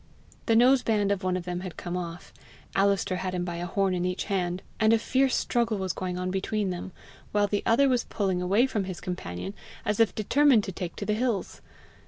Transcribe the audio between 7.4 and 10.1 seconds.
the other was pulling away from his companion as